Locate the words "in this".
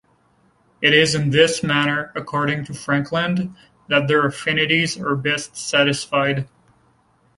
1.13-1.61